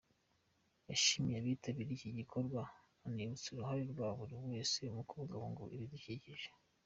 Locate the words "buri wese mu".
4.17-5.01